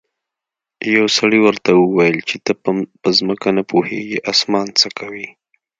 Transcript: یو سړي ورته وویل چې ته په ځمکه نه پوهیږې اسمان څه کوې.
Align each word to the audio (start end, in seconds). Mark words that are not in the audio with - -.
یو 0.95 1.05
سړي 1.17 1.39
ورته 1.47 1.69
وویل 1.73 2.17
چې 2.29 2.37
ته 2.45 2.51
په 3.01 3.09
ځمکه 3.17 3.47
نه 3.57 3.63
پوهیږې 3.71 4.19
اسمان 4.31 4.67
څه 4.81 4.87
کوې. 4.99 5.27